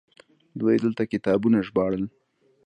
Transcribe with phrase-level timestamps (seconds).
[0.59, 2.03] دوی دلته کتابونه ژباړل